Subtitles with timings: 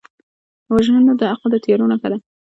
[0.73, 2.17] وژنه د عقل د تیارو نښه ده